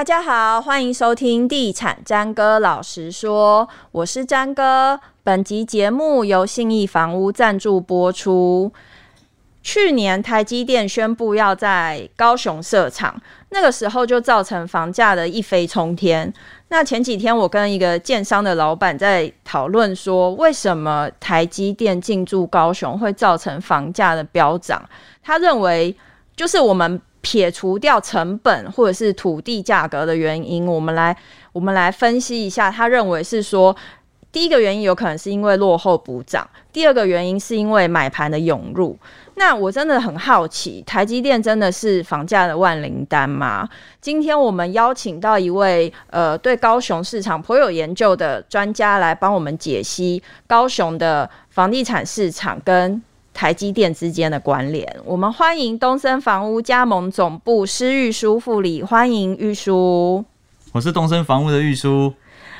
[0.00, 4.98] 大家好，欢迎收听《地产詹哥老实说》，我是詹哥。
[5.22, 8.72] 本集节目由信义房屋赞助播出。
[9.62, 13.14] 去年台积电宣布要在高雄设厂，
[13.50, 16.32] 那个时候就造成房价的一飞冲天。
[16.68, 24.82] 那前几天我跟一个建商的老板在讨论说，为什么台积电进驻高雄会造成房价的飙涨？
[25.22, 25.94] 他认为
[26.34, 26.98] 就是我们。
[27.22, 31.16] 撇除掉成本或者是土地价格的原因，我们来
[31.52, 32.70] 我们来分析一下。
[32.70, 33.76] 他认为是说，
[34.32, 38.98] 第一个原因有可能是因为落后补涨，第二个原因是因为买盘的涌入。
[39.34, 43.68] 那我真的很好奇，台积电真的是房价的万灵丹吗？
[44.00, 53.02] 今天我们邀请到一位呃对高雄市场颇有研究的专家来帮我们解析高雄的房地产市场跟。
[53.40, 60.22] 台积电之间的关联，我们欢迎东森房屋加盟总部施玉书副理，欢迎玉书。
[60.72, 62.12] 我是东森房屋的玉书。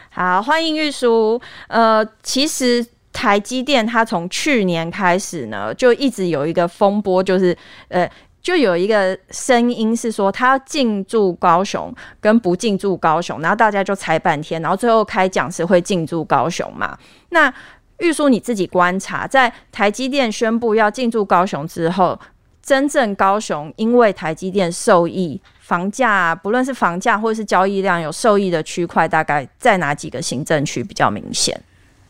[0.08, 1.38] 好，欢迎玉书。
[1.68, 7.54] 呃，其实台积电它从去年开始呢，就一直有一个风波，就是
[7.88, 16.96] 呃，就有一个声音是说，它要进驻高雄跟不进驻高雄，然后大家就猜半天，然后最后开讲是会进驻高雄嘛？
[17.28, 17.52] 那
[18.00, 22.18] 玉书，你自己观察，在台积电宣布要进驻高雄之后，
[22.62, 31.60] 真正高雄因为台积电受益，房价不论是房价或者是交易量有受益的区块，大概在哪几个行政区比较明显？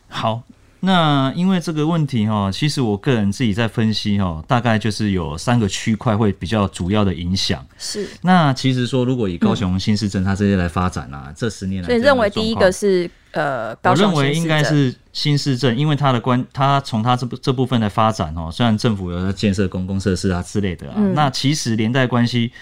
[0.09, 0.43] 好。
[0.83, 7.63] 那因为这个问题哈，其实我个人自己在分析哈，大概就是有三个区块会比较主要的影响。
[7.77, 8.09] 是。
[8.23, 22.53] 那其实说，如果以高雄新市镇它这些来发展啊，嗯、这十年来，所以认为第一个是呃，我认为应该是新市镇，因为它的关，它从它这部这部分的发展哦，虽然政府有在建设公共设施啊之类的啊，嗯、那其实连带关系，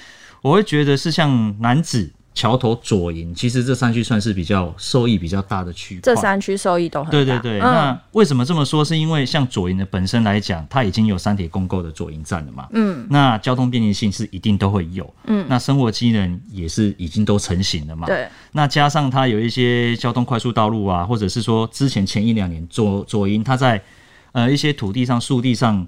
[0.42, 2.12] 我会觉得是像楠梓。
[2.38, 6.02] 桥头左营，其实这三区算是比较受益比较大的区块。
[6.02, 7.10] 这三区受益都很大。
[7.10, 8.84] 对对对，嗯、那为什么这么说？
[8.84, 12.68] 是因为像左营的本身来讲，它已经有三铁共构的左营站了嘛。
[12.70, 13.04] 嗯。
[13.10, 15.12] 那交通便利性是一定都会有。
[15.26, 15.44] 嗯。
[15.48, 18.06] 那生活机能也是已经都成型了嘛。
[18.06, 18.28] 对。
[18.52, 23.82] 那加上它有一些交通快速道路啊，或者是说之前前一两年左左营它在
[24.30, 25.84] 呃一些土地上、树地上，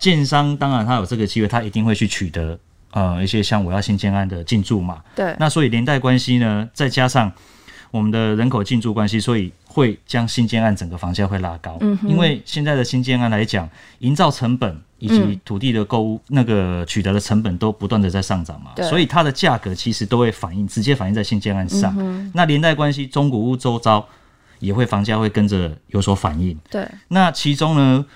[0.00, 2.58] 建商当然他有这个机会，他一定会去取得。
[2.94, 7.30] 呃，一些像我要新建案的进驻嘛，对，那所以连带关系呢，再加上
[7.90, 11.76] 我们的人口进驻关系，所以会将新建案整个房价会拉高。
[11.80, 13.68] 嗯哼，因为现在的新建案来讲，
[13.98, 21.92] 营造成本以及土地的购物、嗯、那个取得的成本都不断的在上涨嘛，对，所以它的价格其实都会反映，直接反映在新建案上。
[21.94, 24.06] 嗯、哼那连带关系，中古屋周遭
[24.60, 26.56] 也会房价会跟着有所反应。
[26.70, 28.06] 对，那其中呢，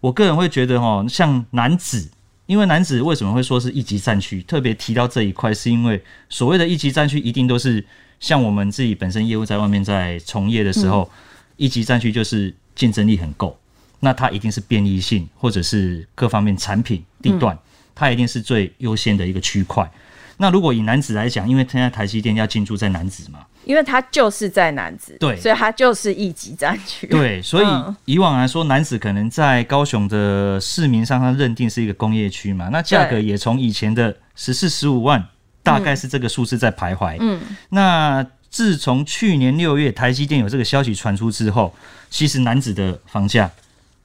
[0.00, 2.08] 我个人会觉得哈，像楠梓。
[2.46, 4.42] 因为男子为什么会说是一级战区？
[4.42, 7.84] 特别提到这一块，是因为所谓的一级战区，一定都是
[8.20, 11.10] 像我们自己本身业务在外面在从业的时候，嗯、
[11.56, 13.58] 一级战区就是竞争力很够，
[14.00, 17.56] 那它一定是便利性或者是各方面产品地段，
[17.94, 19.90] 它一定是最优先的一个区块。
[20.36, 23.46] 那如果以男子来讲，因为现在台积电要进驻在男子嘛。
[23.64, 27.06] 因为它就是在南子，对，所以它就是一级战区。
[27.06, 27.66] 对， 所以
[28.04, 35.24] 以往来说，南子可能在高雄的市民上，他认定是一个工业区嘛，那价格也从以前的十四十五万，
[35.62, 37.16] 大概是这个数字在徘徊。
[37.20, 41.74] 嗯，那自从去年六月台积电有这个消息传出之后，
[42.10, 43.50] 其实男子的房价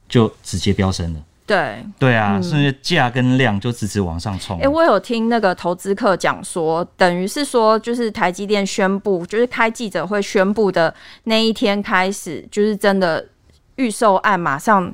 [0.08, 1.20] 就直接飙升了。
[1.48, 4.58] 对对啊，甚至价跟量就直直往上冲。
[4.58, 10.94] 哎、欸，我有听那个投资客讲说，等于是说，就是台积电宣布，就是开记者会宣布的
[11.24, 13.26] 那一天开始，就是真的
[13.78, 14.94] 预售案马上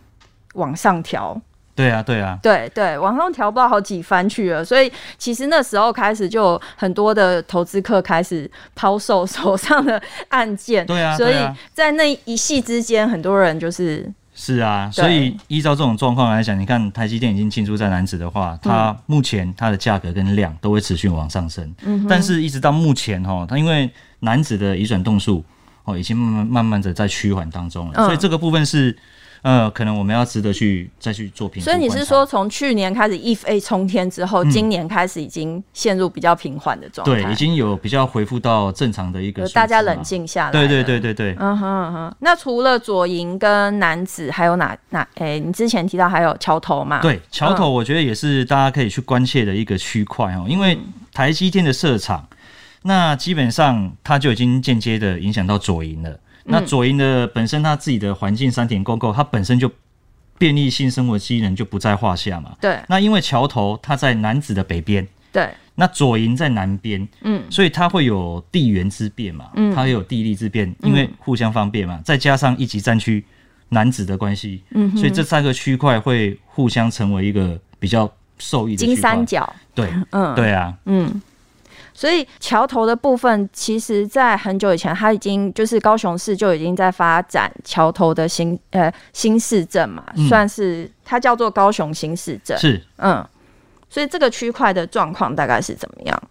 [0.54, 1.42] 往上调。
[1.74, 4.64] 对啊，对啊，对对，往上调不到好几番去了。
[4.64, 10.00] 所以其实那时候开始就有很多的投资客开始抛售手上的
[10.30, 10.86] 案件。
[10.86, 14.08] 对啊，对啊，所以在那一夕之间，很多人就是。
[14.36, 21.74] 是啊，所以依照这种状况来讲，你看台积电已经进驻在南子的话，它目前它的价格跟量都会持续往上升。
[21.86, 23.90] 嗯，但是一直到目前哈，它因为
[24.20, 25.44] 南子的移转动数
[25.84, 28.96] 哦，已经慢慢慢慢的在趋缓当中了，所以这个部分是。
[29.44, 31.70] 呃，可能我们要值得去再去做评估。
[31.70, 37.22] 所以你是说，从去年开始一飞冲天之后，嗯、今年开始已经陷入比较平缓的状态？
[37.22, 39.48] 对，已经有比较恢复到正常的一个。
[39.50, 40.52] 大家冷静下来。
[40.52, 41.36] 对对对对对。
[41.40, 42.16] 嗯哼嗯哼。
[42.20, 45.02] 那除了左营跟男子，还有哪哪？
[45.16, 47.02] 哎、欸，你之前提到还有桥头嘛？
[47.02, 50.80] 对，桥头我觉得也是大家可以去关切的一个区块哦，因为
[51.14, 52.26] 台积电的设厂，
[52.84, 56.18] 那基本上它就已经间接的影响到左营了。
[56.46, 59.72] 那左营的本身，它自己的环境三铁共构，它本身就
[60.38, 62.52] 便利性、生活机能就不在话下嘛。
[62.60, 62.80] 对。
[62.88, 65.50] 那因为桥头它在南子的北边，对。
[65.76, 73.24] 那左营在南边，嗯，所以它会有地缘之变嘛，嗯，它会有地利之变，因为互相方便嘛，再加上一级战区
[73.70, 79.52] 南子的关系，嗯，所以这三个区块会互相成为一个比较受益的金三角。
[79.74, 81.22] 对，嗯，对啊，嗯。
[81.94, 92.58] 所以桥头的部分，其实在很久以前，它已经就是高雄市就已经在发展桥头的新呃新市镇嘛，嗯、算是它叫做高雄新市镇。
[92.58, 93.24] 是，嗯，
[93.90, 96.24] 所以这个区块的状况大概是怎么样？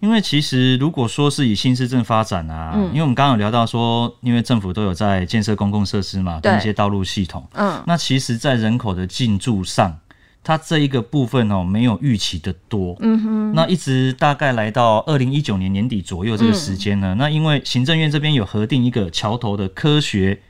[0.00, 9.98] 因为其实如果说是以新市镇发展啊，嗯、因为我们刚刚有聊到说，因为政府都有在建设公共设施嘛，跟一些道路系统，嗯，那其实在人口的进驻上。
[10.42, 12.96] 它这一个部分哦，没有预期的多。
[13.00, 20.40] 嗯哼，那一直大概来到二零一九年年底左右这个时间呢，嗯、那因为行政院这边有核定一个桥头的科学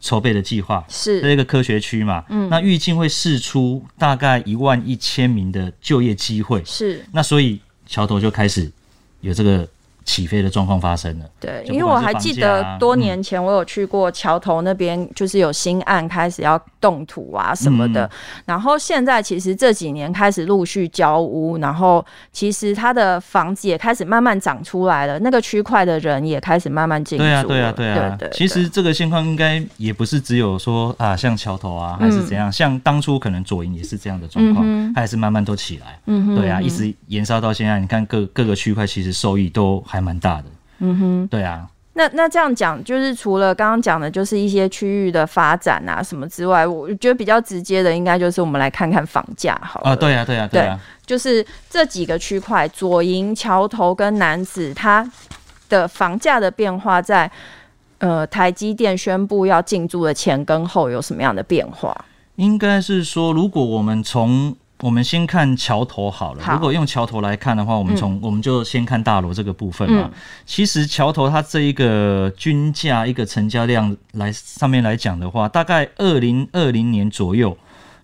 [0.00, 2.24] 筹备的计划，是这个科学区嘛。
[2.28, 6.62] 嗯，那预计会释出大概一万一千名的就业机会。
[6.64, 8.70] 是，那所以桥头就开始
[9.20, 9.68] 有这个。
[10.08, 18.10] 起飞的状况发生了，对，因为我还记得多年前我有去过桥头那边，就是有新案开始要动土啊什么的，嗯、
[18.46, 22.02] 然后现在其实这几年开始陆续交屋，然后
[22.32, 27.22] 其实它的房子也开始慢慢长出来了，那个区块的人也开始慢慢进驻。
[27.22, 28.30] 对啊，对啊，对啊，对。
[28.32, 36.00] 其实这个现况应该也不是只有说啊，像桥头啊，还是怎样，嗯、像当初可能左营也是这样的状况，还是慢慢都起来。
[36.06, 39.97] 嗯哼，对啊，一直延烧到现在，你看各各个区块其实收益都还。
[39.98, 40.44] 还蛮大的，
[40.78, 49.90] 嗯哼，对啊，那那这样讲，就是除了刚刚讲的，就是一些区域的发展啊什么之外，我觉得比较直接的，应该就是我们来看看房价，好了。
[49.90, 55.04] 啊，对啊，对啊，对啊，就是这几个区块，左营、桥头跟南子，它
[55.68, 57.32] 的房价的变化在，在
[58.08, 61.92] 呃台积电宣布要进驻的前跟后有什么样的变化？
[62.36, 66.44] 应该是说，如果我们从我们先看桥头好了。
[66.44, 70.02] 好，如果用桥头来看的话，我们从、嗯、我们就先看大楼这个部分嘛。
[70.04, 77.56] 嗯、其实桥头它这一个均价一个成交量来上面来讲的话，大概二零二零年左右，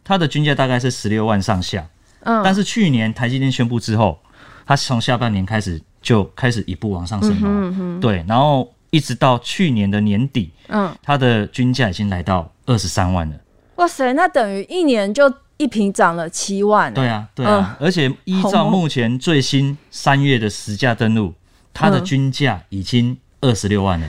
[0.03, 1.87] 它的均价大概是十六万上下。
[2.25, 2.43] 嗯。
[2.43, 4.19] 但是去年台积电宣布之后，
[4.67, 7.37] 它从下半年开始就开始一步往上升了。
[7.43, 8.00] 嗯嗯嗯。
[8.00, 13.37] 对，然后一直到去年的年底，嗯，它的均价已经来到二十三万了。
[13.76, 15.32] 哇塞，那等于一年就。
[15.56, 16.89] 一平涨了七万。
[16.91, 21.35] 欸，对啊，对啊，嗯、而且依照目前最新三月的实价登录，
[21.73, 24.06] 它的均价已经二十六万了，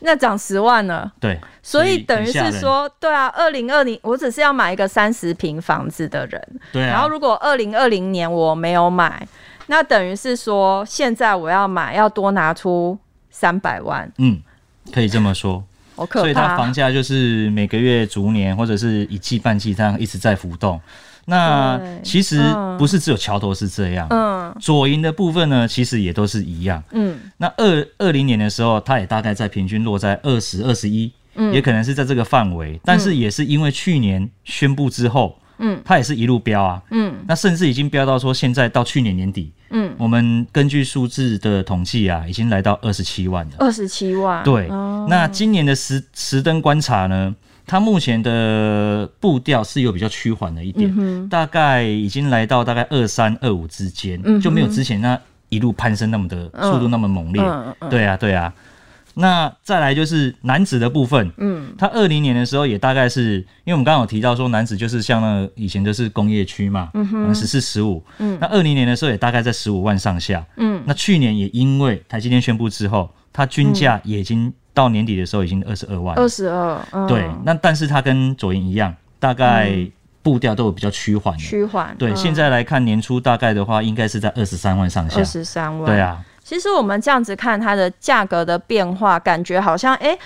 [0.00, 1.12] 那涨十万了。
[1.18, 9.26] 对，所以等于是说，对啊，二零二零，我只是要买一个三十平房子的人，对啊，然后如果二零二零年我没有买，
[9.68, 12.98] 那等于是说，现在我要买要多拿出
[13.30, 14.42] 三百万，嗯，
[14.92, 15.64] 可以这么说。
[16.12, 20.80] 所以它房价就是每个月、逐年或者是一季、半季这样一直在浮动。
[21.26, 22.42] 那其实
[22.78, 27.18] 不是只有桥头是这样，嗯，左营的部分呢，其实也都是一样，嗯。
[27.38, 31.10] 那二二零年的时候，它也大概在平均落在二十二十一，
[31.52, 35.38] 也可能是在这个范围，但是也是因为去年宣布之后。
[35.58, 39.63] 嗯，它也是一路飙啊，嗯，那甚至已经飙到说现在到去年年底，嗯，
[39.98, 43.52] 我们根据数字的统计啊，已经来到二十七万了。
[43.58, 44.68] 二十七万，对。
[44.68, 47.34] 哦、那今年的时时灯观察呢，
[47.66, 57.42] 它目前的步调是有比较趋缓了一点，嗯、大概已经来到大概二三二五之间，嗯、就没有之前那一路攀升那么的速度那么猛烈。
[57.88, 58.52] 对啊，对啊。
[59.14, 79.72] 那再来就是男子的部分，嗯，他二零年的时候也大概是，因为我们刚刚有提到说男子就是像那个以前就是工业区嘛，嗯哼，十四十五，嗯，那二零年的时候也大概在十五万上下，嗯，那去年也因为台积电宣布之后，它均价也已经到年底的时候已经二十二万，二十二，对，那但是它跟左营一样，大概
[80.22, 86.24] 步调都有比较趋缓，趋缓，对，现在来看年初大概的话，应该是在二十三万上下，二十三万，对啊。
[86.44, 90.16] 其实我们这样子看它的价格的变化，感觉好像哎，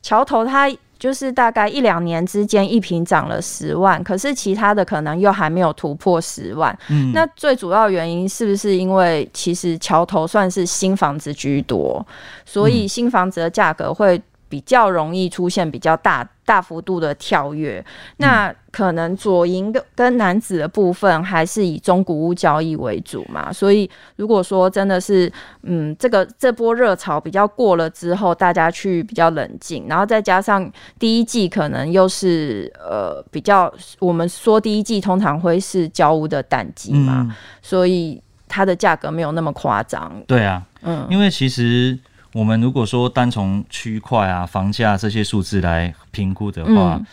[0.00, 6.76] 桥头它就是大概一两年之间一瓶涨了十万，可是其他的可能又还没有突破十万。
[6.88, 12.04] 嗯，那最主要原因是不是因为其实桥头算是新房子居多，
[12.46, 14.18] 所以新房子的价格会
[14.48, 17.84] 比较容易出现比较大大幅度的跳跃，
[18.18, 25.30] 那可能左营跟跟男子的部分还是以中古屋交易为主嘛，所以如果说真的是，
[25.64, 40.22] 嗯，这个这波热潮比较过了之后，大家去比较冷静，然后再加上第一季可能又是呃比较，我们说第一季通常会是交屋的淡季嘛，嗯、所以它的价格没有那么夸张。
[40.28, 41.98] 对啊，嗯，因为其实。
[42.36, 47.06] 我们如果说单从区块啊、房价这些数字来评估的话，嗯、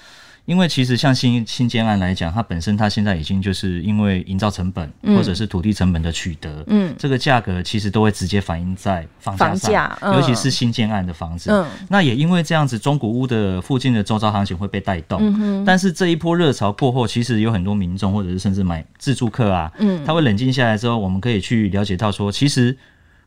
[0.43, 11.49] 因为其实像新新建案来讲，它本身它现在已经就是因为营造成本或者是土地成本的取得，嗯，这个价格其实都会直接反映在房价上，嗯、尤其是新建案的房子。
[11.49, 15.63] 嗯，那也因为这样子，中古屋的附近的周遭行情会被带动。
[15.63, 22.77] 但是这一波热潮过后，其实有很多民众或者是甚至买自住客啊，嗯，他会冷静下来之后，我们可以去了解到说，其实。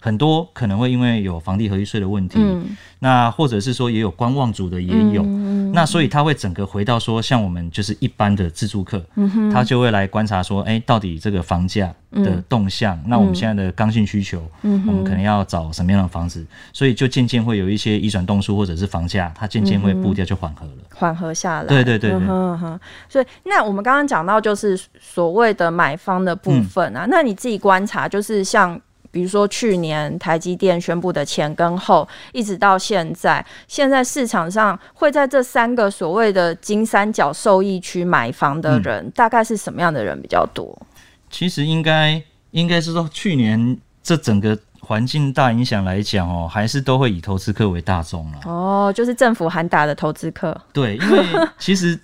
[0.07, 21.67] 很多可能会因为有房地合一税的问题，嗯、那或者是说也有观望族的也有，嗯、那所以他会整个回到说，像我们就是一般的自住客，嗯、他就会来观察说，哎、欸，到底这个房价的动向，嗯、那我们现在的刚性需求，嗯、我们可能要找什么样的房子，所以就渐渐会有一些移转动数或者是房价，它渐渐会步调就缓和了，缓和下来。
[21.67, 22.13] 对对对
[23.09, 28.81] 所以那我们刚刚讲到就是所谓的买方的部分啊，嗯、那你自己观察就是像。
[29.11, 40.79] 比如说去年台积电宣布的前跟后，一直到现在，现在市场上会在这三个所谓的金三角受益区买房的人，嗯、大概是什么样的人比较多？
[41.31, 48.39] 其实应该应该是说，去年这整个环境大影响来讲哦，还是都会以投资客为大宗了。
[48.45, 50.59] 哦，就是政府喊打的投资客。
[50.73, 51.25] 对，因为
[51.59, 51.99] 其实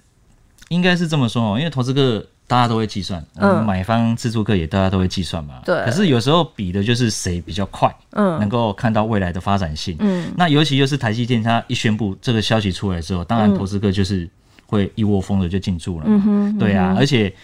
[0.69, 2.27] 应该是这么说哦，因为投资客。
[2.53, 5.75] 大家都会计算，嗯，买方自住客也大家都会计算嘛，对。
[5.87, 10.31] 可是有时候比的就是谁比较快，嗯，能够看到未来的发展性，嗯。
[10.37, 14.29] 那尤其就是台积电，它一宣布这个消息出来之后，当然投资客就是
[14.67, 16.95] 会一窝蜂的就进驻了，嗯哼，对啊。
[16.95, 17.35] 而且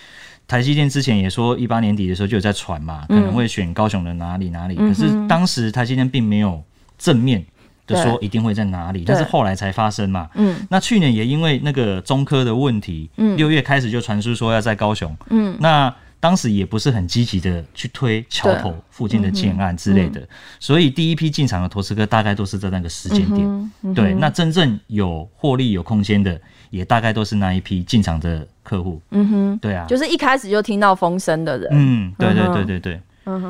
[0.47, 6.63] 台积电之前也说，一八年底的时候就有在传嘛，可能会选高雄的哪里哪里，可是当时台积电并没有
[6.99, 7.43] 正面。
[7.89, 10.29] 就说一定会在哪里，但是后来才发生嘛。
[10.35, 20.21] 嗯，那去年也因为那个中科的问题，嗯，六月开始就传出说要在高雄，嗯，那当时也不是很积极的去推桥头附近的建案之类的，
[20.61, 23.95] 所以第一批进场的投资客大概都是在那个时间点。
[23.95, 26.39] 对，那真正有获利有空间的，
[26.71, 29.01] 也大概都是那一批进场的客户。
[29.13, 31.69] 嗯哼，对啊，就是一开始就听到风声的人。
[31.73, 33.01] 嗯，对对对对对。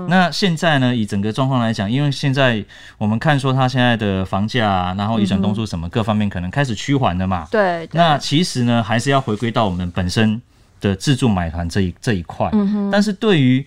[0.09, 0.95] 那现在呢？
[0.95, 2.65] 以整个状况来讲，因为现在
[2.97, 7.47] 我们看说它现在的房价啊，然后移转东数什么各方面可能开始趋缓了嘛。
[7.51, 7.89] 对。
[7.93, 10.41] 那其实呢，还是要回归到我们本身
[10.81, 12.49] 的自助买盘这一这一块。
[12.53, 12.91] 嗯哼。
[12.91, 13.65] 但是对于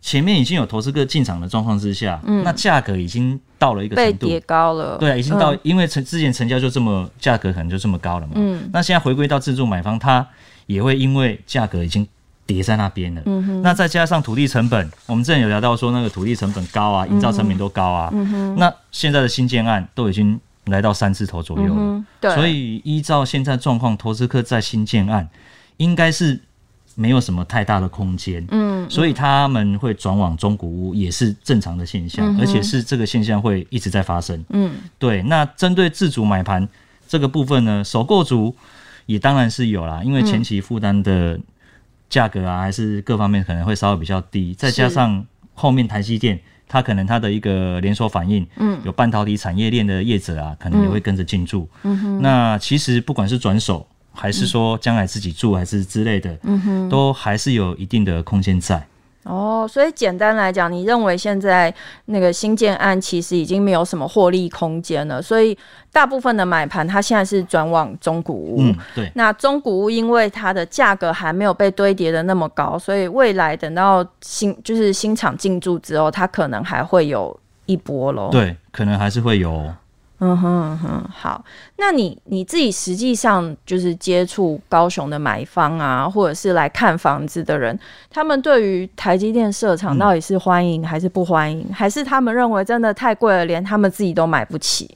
[0.00, 4.96] 前面已经有投资客进场的状况之下，嗯，那价格已经到了一个程度，被叠高了。
[4.98, 8.32] 对，已经到，因为成之前成交就这么价格可能就这么高了嘛。
[8.36, 8.70] 嗯。
[8.72, 10.26] 那现在回归到自助买方，它
[10.66, 12.06] 也会因为价格已经。
[12.52, 13.62] 叠在那边了，嗯、哼。
[13.62, 18.56] 那再加上土地成本，我们之前有聊到说那个土地成本高啊，营造成本都高啊，嗯、哼。
[18.56, 22.04] 那现在的新建案都已经来到三字头左右了，嗯、
[22.34, 25.28] 所以依照现在状况，投资客在新建案
[25.76, 26.40] 应该是
[26.96, 35.22] 没有什么太大的空间，嗯，所以他们会转往中古屋也是正常的现象，嗯、而且是这个现象会一直在发生，嗯，对。
[35.22, 36.68] 那针对自主买盘
[37.06, 38.52] 这个部分呢，首购族
[39.06, 41.38] 也当然是有啦，因为前期负担的。
[42.10, 45.24] 价格啊，还是各方面可能会稍微比较低，再加上
[45.54, 46.38] 后面台积电，
[46.68, 51.66] 它可能它的一个连锁反应，嗯，有半导体产业链的业者啊，可能也会跟着进驻。
[51.84, 58.84] 嗯哼，那其实不管是转手，还是说将来自己住，还是之类的，嗯哼，都还是有一定的空间在。
[59.24, 61.72] 哦，所以简单来讲，你认为现在
[62.06, 65.56] 那个新建案其实已经没有什么获利空间了，所以
[65.92, 68.56] 大部分的买盘它现在是转往中古屋。
[68.60, 69.12] 嗯，对。
[69.14, 78.30] 那中古屋因为它的价格还没有被堆叠的那么高，所以未来等到新就是新厂进驻之后，它可能还会有一波喽。
[78.30, 79.70] 对，可能还是会有。
[80.22, 81.42] 嗯哼嗯哼，好，
[81.78, 87.78] 那你你自己实际上就是接触高雄的买方啊，或者是来看房子的人，
[88.10, 94.94] 他们对于台积电设厂到底是欢迎还是不欢迎，嗯、还是他们认为真的太贵了，连他们自己都买不起？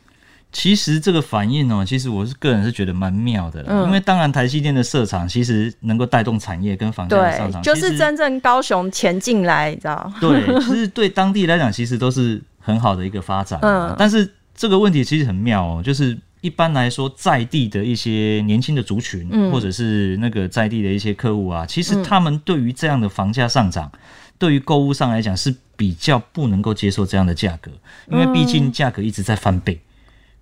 [0.53, 10.13] 其实这个反应哦，其实我是个人是觉得蛮妙的，嗯、因为当然台积电的设厂其实能够带动产业跟房价的上涨，就是真正高雄前进来，你知道？
[10.21, 14.31] 对，其实对当地来讲，其实都是很好的一个发展， 嗯，但是。
[14.55, 23.99] 这个问题其实很妙哦，就是一般来说，在地的一些年轻的族群，嗯、或者是那个在地的一些客户啊，其实他们对于这样的房价上涨，嗯、
[24.39, 27.71] 对于购物上来讲是比较不能够接受这样的价格，
[28.09, 29.81] 因为毕竟价格一直在翻倍。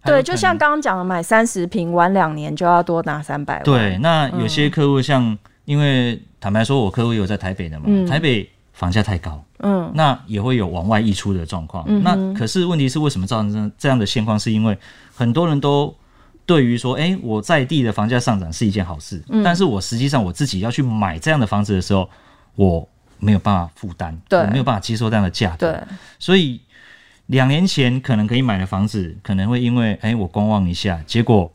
[0.02, 3.64] 嗯、对，就像刚刚讲的，买三十平玩两年就要多拿三百万。
[3.64, 8.48] 对，那有些客户像，嗯、因为坦白说，我客户有在台北的嘛，嗯、台北。
[8.82, 11.84] 房价太高，嗯，那也会有往外溢出的状况。
[11.86, 14.36] 嗯、那可是问题是，为什么造成这样的现况？
[14.36, 14.76] 是因为
[15.14, 15.94] 很多人都
[16.44, 22.10] 对于说，哎、欸，我在地的房价上涨是一件好事，嗯、但是我实际上我自己要去买这样的房子的时候，
[22.56, 22.88] 我
[23.20, 25.80] 没有办法负担，对，我没有办法接受这样的价格，对，
[26.18, 26.60] 所以
[27.26, 31.48] 两年前可能可以买的房子，可能会因为哎、欸，我观望一下，结果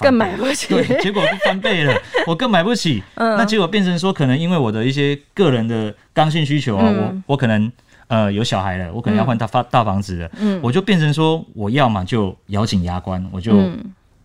[0.00, 0.68] 更买不起。
[0.74, 1.94] 对，结果翻倍了，
[2.26, 3.02] 我更买不起。
[3.14, 7.70] 嗯，那结果变成说，可能因为我的一些个人的刚性需求啊，嗯、我我可能
[8.08, 13.52] 呃有小孩了，我可能要换大发大房子了，嗯，我就变成说，我要么就咬紧牙关，我就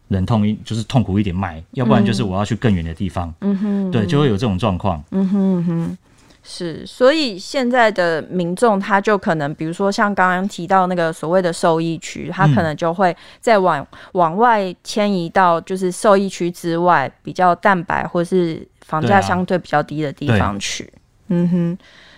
[0.09, 3.33] 忍痛一就是痛苦一点卖，要不然就是我要去更远的地方。
[3.41, 5.03] 嗯哼，对，就会有这种状况。
[5.11, 5.97] 嗯哼嗯哼。
[6.43, 20.83] 是，所以现在的民众他就可能，比如说像刚刚提到那个所谓的受益区，他可能就会再往、嗯、往外迁移到就是受益区之外比较蛋白或是房价相对比较低的地方去。
[20.83, 21.77] 啊、嗯哼，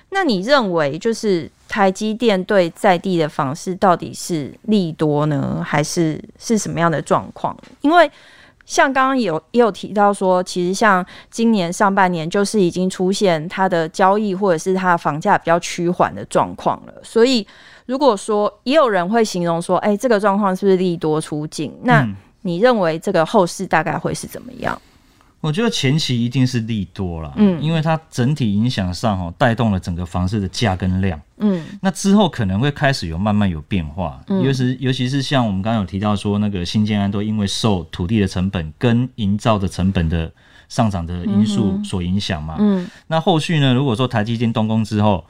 [0.10, 7.56] 那你认为就是台积电对在地的房市到底是利多呢，还是是什么样的状况？
[7.82, 8.10] 因为
[8.66, 16.94] 像刚刚有也有提到说，其实像今年上半年就是已经出现它的交易或者是它的房价比较趋缓的状况了。
[17.04, 17.46] 所以
[17.86, 21.72] 如果说也有人会形容说，哎、欸，这个状况是不是利多出尽？
[21.84, 22.08] 那
[22.42, 24.80] 你认为这个后市大概会是怎么样？
[25.46, 40.32] 我觉得前期一定是利多了，嗯，因为它整体影响上哦，带动了整个房市的价跟量，嗯，那之后可能会开始有慢慢有变化，嗯，尤其尤其是像我们刚刚有提到说，那个新建安都因为受土地的成本跟营造的成本的
[40.68, 45.24] 上涨的因素所影响嘛，嗯，那后续呢，如果说台积电动工之后，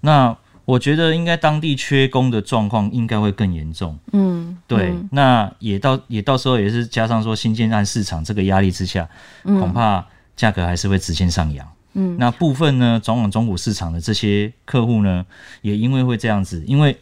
[0.00, 9.08] 那我觉得应该当地缺工的状况应该会更严重，嗯，对，嗯、那也到也到时候也是加上说新建案市场这个压力之下，
[9.42, 15.26] 嗯、恐怕价格还是会直线上扬，嗯，那部分呢转往中古市场的这些客户呢，
[15.62, 16.96] 也因为会这样子，因为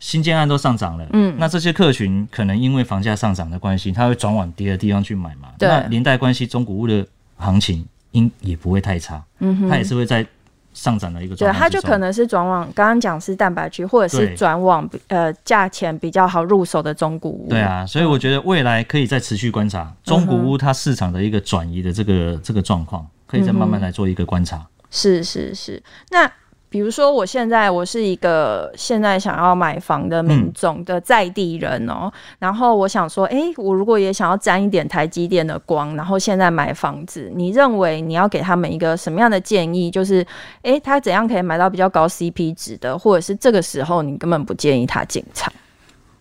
[0.00, 10.26] 新建案都上涨了，嗯，那这些客群可能因为房价上涨的关系，他会转往别的地方去买嘛，对，那连带关系中古屋的行情应也不会太差，嗯哼，他也是会在。
[10.74, 17.46] 上涨的一个状态，对，它就可能是转往刚刚讲是蛋白区，或者是转往呃价钱比较好入手的中古屋。
[17.48, 24.56] 对啊，所以我觉得未来可以再持续观察中古屋它市场的一个转移的这个、嗯、这个状况，可以再慢慢来做一个观察。
[24.56, 26.30] 嗯、是是是，那。
[26.72, 39.90] 比如说，我现在我是一个现在想要买房的民众的在地人哦、喔，嗯、然后我想说，哎、欸，我如果也想要沾一点台积电的光，然后现在买房子，你认为你要给他们一个什么样的建议？
[39.90, 40.22] 就是，
[40.62, 45.52] 哎、欸，他怎样可以买到比较高 CP 值的，或者是这个时候你根本不建议他进场？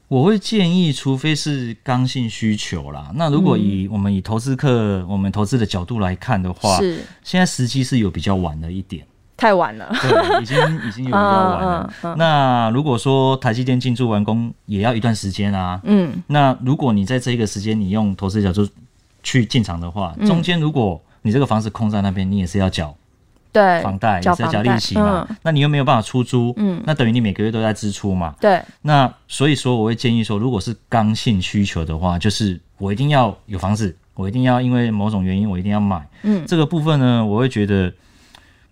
[0.10, 3.10] 我会建议，除非是刚性需求啦。
[3.16, 9.06] 那如果以我们以投资客我们投资的角度来看的话，是现在时机是有比较晚了一点。
[9.42, 10.56] 太晚了，对，已经
[10.88, 11.90] 已经有比较 晚了。
[11.90, 18.70] 嗯嗯嗯、那如果说台积电进驻完工也要一段时间啊，嗯，那如果你在这个时间你用投资角度
[19.24, 22.96] 去进场的话，嗯、中间如果你这个房子空在那边，你也是要缴
[23.52, 25.26] 对房贷，也是要缴利息嘛。
[25.28, 28.36] 嗯、那你又没有办法出租，嗯，那等于你每个月都在支出嘛。
[28.40, 37.92] 对，那所以说我会建议说，如果是刚性需求的话，就是我一定要有房子，我一定要因为某种原因我一定要买，嗯，这个部分呢，我会觉得。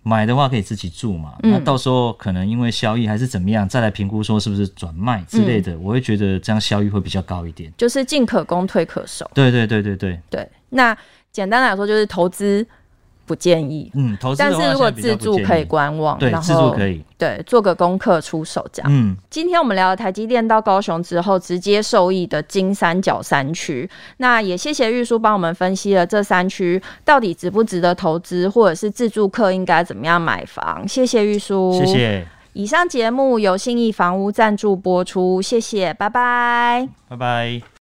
[0.02, 7.72] 买的话可以自己住嘛，嗯、那到时候可能因为效益还是怎么样，再来评估说是不是转卖之类的，嗯、我会觉得这样效益会比较高一点。
[7.76, 9.30] 就是进可攻，退可守。
[9.34, 10.48] 对对对对对对。
[10.70, 10.96] 那
[11.30, 12.66] 简单来说就是投资。
[13.30, 18.90] 不建议，嗯，投资但是如果自助可以观望，对，然后自住可以，对，做个功课出手这样。
[18.92, 30.86] 嗯，今天我们聊了台积电到高雄之后直接受益的金三角三区，那也谢谢玉书帮我们分析了这三区到底值不值得投资，或者是自助客应该怎么样买房。
[30.88, 32.26] 谢谢玉书，谢谢。
[32.54, 37.79] 以上节目由信义房屋赞助播出，谢谢，拜拜，拜拜。